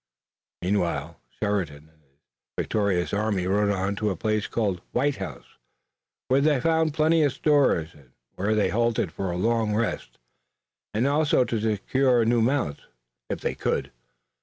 Meanwhile 0.63 1.21
Sheridan 1.29 1.87
and 1.93 2.01
his 2.01 2.17
victorious 2.57 3.13
army 3.13 3.45
rode 3.45 3.69
on 3.69 3.95
to 3.97 4.09
a 4.09 4.15
place 4.15 4.47
called 4.47 4.81
White 4.93 5.17
House, 5.17 5.45
where 6.27 6.41
they 6.41 6.59
found 6.59 6.95
plenty 6.95 7.21
of 7.21 7.33
stores, 7.33 7.93
and 7.93 8.13
where 8.33 8.55
they 8.55 8.69
halted 8.69 9.11
for 9.11 9.29
a 9.29 9.37
long 9.37 9.75
rest, 9.75 10.17
and 10.95 11.05
also 11.05 11.45
to 11.45 11.61
secure 11.61 12.25
new 12.25 12.41
mounts, 12.41 12.87
if 13.29 13.41
they 13.41 13.53
could. 13.53 13.91